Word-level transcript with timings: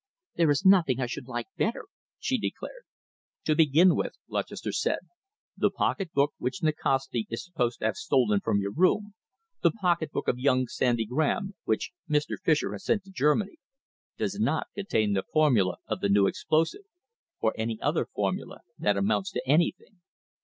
"There 0.35 0.49
is 0.49 0.65
nothing 0.65 0.99
I 0.99 1.05
should 1.05 1.27
like 1.27 1.45
better," 1.57 1.85
she 2.17 2.39
declared. 2.39 2.85
"To 3.45 3.53
begin 3.53 3.95
with 3.95 4.13
then," 4.13 4.33
Lutchester 4.33 4.71
said, 4.71 4.97
"the 5.55 5.69
pocketbook 5.69 6.33
which 6.39 6.63
Nikasti 6.63 7.27
is 7.29 7.45
supposed 7.45 7.77
to 7.81 7.85
have 7.85 7.97
stolen 7.97 8.39
from 8.41 8.59
your 8.61 8.71
room, 8.71 9.13
the 9.61 9.69
pocketbook 9.69 10.27
of 10.27 10.39
young 10.39 10.65
Sandy 10.67 11.05
Graham, 11.05 11.53
which 11.65 11.91
Mr. 12.09 12.39
Fischer 12.43 12.71
has 12.71 12.83
sent 12.83 13.03
to 13.03 13.11
Germany, 13.11 13.57
does 14.17 14.39
not 14.39 14.69
contain 14.73 15.13
the 15.13 15.21
formula 15.31 15.77
of 15.85 15.99
the 16.01 16.09
new 16.09 16.25
explosive, 16.25 16.85
or 17.39 17.53
any 17.55 17.79
other 17.79 18.07
formula 18.07 18.61
that 18.79 18.97
amounts 18.97 19.29
to 19.33 19.43
anything." 19.47 20.01